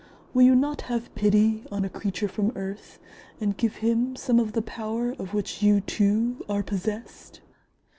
Will 0.33 0.41
you 0.41 0.55
not 0.55 0.81
have 0.89 1.13
pity 1.13 1.63
on 1.71 1.85
a 1.85 1.87
creature 1.87 2.27
from 2.27 2.51
earth 2.55 2.97
and 3.39 3.55
give 3.55 3.75
him 3.85 4.15
some 4.15 4.39
of 4.39 4.53
the 4.53 4.61
power 4.63 5.11
of 5.11 5.31
which 5.35 5.61
you 5.61 5.79
too 5.79 6.43
are 6.49 6.63
possessed?" 6.63 7.39